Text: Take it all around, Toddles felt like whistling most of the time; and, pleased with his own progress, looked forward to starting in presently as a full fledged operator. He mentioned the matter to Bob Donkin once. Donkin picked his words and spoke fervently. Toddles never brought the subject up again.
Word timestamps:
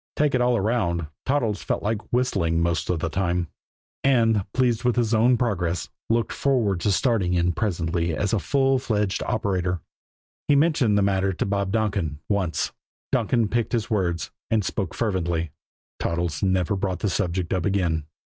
Take 0.15 0.33
it 0.33 0.41
all 0.41 0.57
around, 0.57 1.05
Toddles 1.27 1.61
felt 1.61 1.83
like 1.83 2.11
whistling 2.11 2.59
most 2.59 2.89
of 2.89 3.01
the 3.01 3.07
time; 3.07 3.49
and, 4.03 4.43
pleased 4.51 4.83
with 4.83 4.95
his 4.95 5.13
own 5.13 5.37
progress, 5.37 5.89
looked 6.09 6.31
forward 6.33 6.79
to 6.79 6.91
starting 6.91 7.35
in 7.35 7.51
presently 7.51 8.15
as 8.17 8.33
a 8.33 8.39
full 8.39 8.79
fledged 8.79 9.21
operator. 9.21 9.79
He 10.47 10.55
mentioned 10.55 10.97
the 10.97 11.03
matter 11.03 11.33
to 11.33 11.45
Bob 11.45 11.71
Donkin 11.71 12.17
once. 12.27 12.71
Donkin 13.11 13.47
picked 13.47 13.73
his 13.73 13.91
words 13.91 14.31
and 14.49 14.65
spoke 14.65 14.95
fervently. 14.95 15.51
Toddles 15.99 16.41
never 16.41 16.75
brought 16.75 17.01
the 17.01 17.07
subject 17.11 17.53
up 17.53 17.63
again. 17.67 18.05